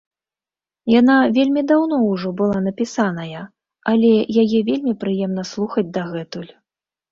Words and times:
Яна 0.99 1.17
вельмі 1.35 1.61
даўно 1.71 1.99
ўжо 2.05 2.31
была 2.39 2.57
напісаная, 2.69 3.45
але 3.93 4.11
яе 4.47 4.59
вельмі 4.73 4.97
прыемна 5.07 5.47
слухаць 5.53 5.87
дагэтуль. 6.01 6.51